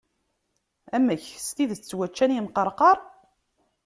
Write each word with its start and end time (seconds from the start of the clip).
Amek, 0.95 1.23
s 1.45 1.47
tidet 1.55 1.79
ttwaččan 1.83 2.35
imqerqar? 2.37 2.97